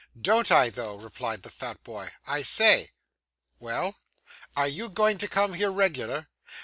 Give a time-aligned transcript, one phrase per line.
[0.19, 2.09] 'Don't I, though?' replied the fat boy.
[2.25, 2.89] 'I say?'
[3.59, 3.97] 'Well?'
[4.55, 6.27] 'Are you going to come here regular?